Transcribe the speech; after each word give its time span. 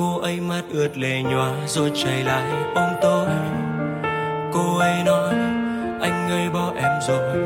cô 0.00 0.18
ấy 0.18 0.40
mắt 0.40 0.62
ướt 0.72 0.98
lệ 0.98 1.22
nhòa 1.22 1.52
rồi 1.66 1.92
chạy 1.94 2.24
lại 2.24 2.44
ôm 2.74 2.88
tôi. 3.02 3.26
Cô 4.52 4.78
ấy 4.78 4.94
nói, 5.04 5.34
anh 6.00 6.30
ơi, 6.30 6.50
bỏ 6.52 6.72
em 6.76 6.92
rồi. 7.08 7.38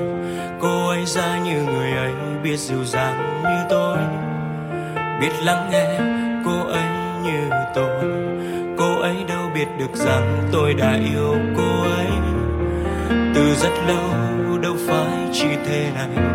Cô 0.61 0.89
ấy 0.89 1.05
ra 1.07 1.39
như 1.45 1.63
người 1.63 1.93
ấy, 1.93 2.13
biết 2.43 2.57
dịu 2.57 2.85
dàng 2.85 3.43
như 3.43 3.67
tôi. 3.71 3.99
Biết 5.21 5.31
lắng 5.43 5.69
nghe 5.73 5.99
cô 6.45 6.73
ấy 6.73 6.89
như 7.23 7.51
tôi. 7.75 8.05
Cô 8.79 9.01
ấy 9.01 9.17
đâu 9.29 9.51
biết 9.55 9.67
được 9.79 9.95
rằng 9.95 10.49
tôi 10.53 10.75
đã 10.75 10.99
yêu 11.13 11.35
cô 11.57 11.83
ấy. 11.83 12.07
Từ 13.35 13.55
rất 13.55 13.73
lâu, 13.89 14.11
đâu 14.63 14.75
phải 14.89 15.29
chỉ 15.33 15.49
thế 15.67 15.91
này. 15.95 16.27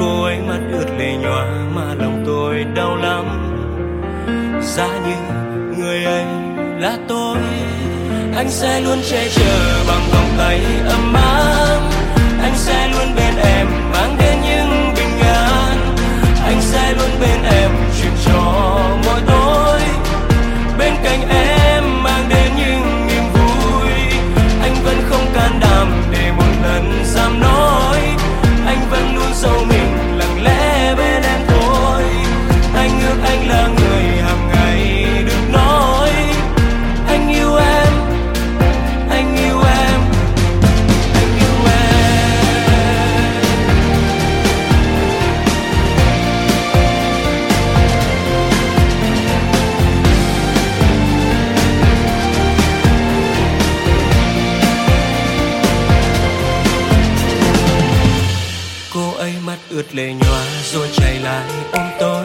Cô 0.00 0.22
ấy 0.24 0.38
mắt 0.48 0.60
ướt 0.72 0.86
lệ 0.98 1.16
nhòa 1.22 1.46
mà 1.74 1.94
lòng 1.94 2.22
tôi 2.26 2.64
đau 2.74 2.96
lắm. 2.96 3.24
Giá 4.62 4.88
như 5.06 5.38
người 5.78 6.04
anh 6.04 6.56
là 6.80 6.98
tôi. 7.08 7.38
Anh 8.36 8.50
sẽ 8.50 8.80
luôn 8.80 8.98
che 9.10 9.28
chở 9.34 9.84
bằng 9.88 10.02
vòng 10.12 10.28
tay 10.38 10.60
ấm 10.88 11.14
áp. 11.14 11.80
Anh 12.42 12.54
sẽ 12.56 12.88
luôn 12.88 13.14
bên 13.16 13.34
em 13.36 13.66
mang 13.92 14.16
đến 14.18 14.36
những 14.42 14.57
ướt 59.70 59.94
lệ 59.94 60.12
nhòa 60.12 60.44
rồi 60.72 60.88
chạy 60.92 61.18
lại 61.18 61.44
ôm 61.72 61.86
tôi. 62.00 62.24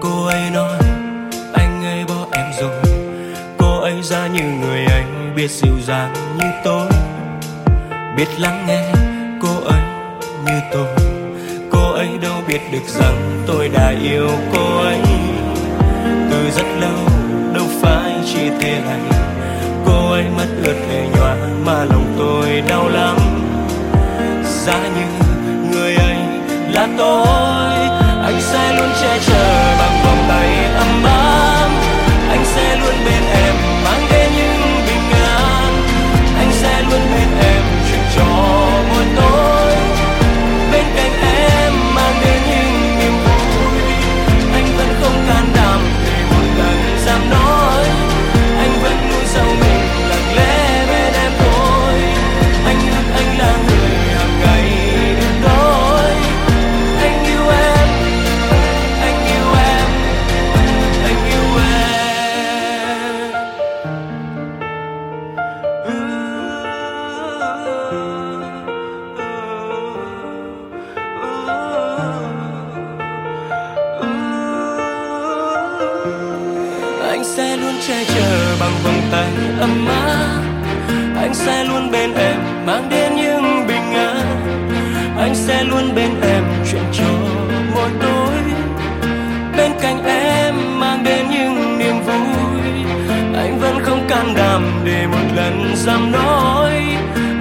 Cô 0.00 0.26
ấy 0.26 0.50
nói, 0.50 0.78
anh 1.52 1.84
ấy 1.84 2.04
bỏ 2.04 2.26
em 2.32 2.46
rồi. 2.60 2.82
Cô 3.58 3.80
ấy 3.80 4.02
ra 4.02 4.26
như 4.26 4.42
người 4.42 4.84
anh 4.84 5.32
biết 5.36 5.50
dịu 5.50 5.74
dàng 5.86 6.14
như 6.38 6.44
tôi. 6.64 6.86
Biết 8.16 8.26
lắng 8.38 8.64
nghe 8.66 8.92
cô 9.42 9.60
ấy 9.64 9.82
như 10.46 10.60
tôi. 10.72 10.86
Cô 11.70 11.92
ấy 11.92 12.08
đâu 12.22 12.42
biết 12.48 12.60
được 12.72 12.88
rằng 12.88 13.44
tôi 13.46 13.68
đã 13.68 13.94
yêu 14.02 14.28
cô 14.52 14.78
ấy. 14.78 15.00
Từ 16.30 16.50
rất 16.56 16.66
lâu, 16.80 17.08
đâu 17.54 17.66
phải 17.82 18.12
chỉ 18.32 18.50
thế 18.60 18.80
này. 18.80 19.00
Cô 19.86 20.10
ấy 20.12 20.24
mắt 20.36 20.48
ướt 20.64 20.76
lệ 20.88 20.99
che 77.90 78.04
chở 78.04 78.56
bằng 78.60 78.72
vòng 78.84 79.00
tay 79.12 79.30
ấm 79.60 79.86
áp. 79.88 80.42
Anh 81.16 81.34
sẽ 81.34 81.64
luôn 81.64 81.90
bên 81.90 82.14
em, 82.14 82.36
mang 82.66 82.88
đến 82.90 83.16
những 83.16 83.66
bình 83.66 83.92
an. 83.92 84.26
Anh 85.18 85.34
sẽ 85.34 85.64
luôn 85.64 85.94
bên 85.94 86.10
em, 86.22 86.44
chuyện 86.70 86.82
trò 86.92 87.14
mỗi 87.74 87.88
tối 88.00 88.34
bên 89.56 89.72
cạnh 89.80 90.04
em 90.04 90.80
mang 90.80 91.04
đến 91.04 91.26
những 91.30 91.78
niềm 91.78 92.02
vui. 92.06 92.62
Anh 93.34 93.58
vẫn 93.60 93.78
không 93.82 94.06
can 94.08 94.34
đảm 94.34 94.82
để 94.84 95.06
một 95.06 95.26
lần 95.36 95.72
dám 95.76 96.12
nói. 96.12 96.72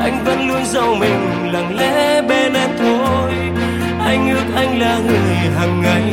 Anh 0.01 0.23
vẫn 0.25 0.47
luôn 0.47 0.65
giấu 0.65 0.95
mình, 0.95 1.51
lặng 1.53 1.77
lẽ 1.77 2.21
bên 2.21 2.53
em 2.53 2.69
thôi. 2.79 3.31
Anh 3.99 4.29
ước 4.29 4.55
anh 4.55 4.79
là 4.79 4.99
người 5.07 5.35
hàng 5.59 5.81
ngày. 5.81 6.08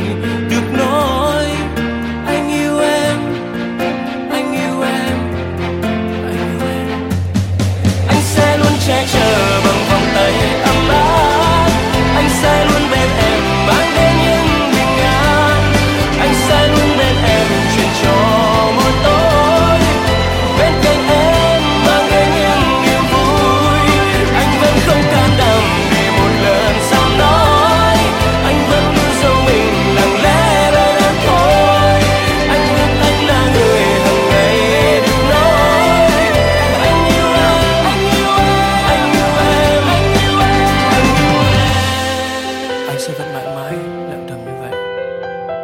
Sẽ 43.07 43.13
vẫn 43.19 43.33
mãi 43.33 43.45
mãi, 43.55 43.73
lặng 44.09 44.25
thầm 44.29 44.39
như 44.45 44.51
vậy. 44.61 44.71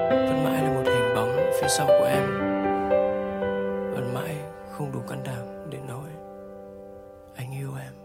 Vẫn 0.10 0.44
mãi 0.44 0.64
là 0.64 0.70
một 0.70 0.84
hình 0.86 1.16
bóng 1.16 1.52
phía 1.62 1.68
sau 1.68 1.88
của 1.88 2.06
em. 2.06 2.24
Vẫn 3.94 4.14
mãi 4.14 4.36
không 4.72 4.92
đủ 4.92 5.00
can 5.10 5.24
đảm 5.24 5.70
để 5.70 5.78
nói, 5.88 6.10
anh 7.36 7.52
yêu 7.60 7.70
em. 7.80 8.03